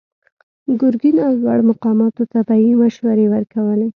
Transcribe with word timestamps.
ګرګين 0.79 1.17
او 1.27 1.33
لوړو 1.41 1.67
مقاماتو 1.71 2.23
ته 2.31 2.39
به 2.47 2.55
يې 2.63 2.71
مشورې 2.81 3.25
ورکولې. 3.33 3.87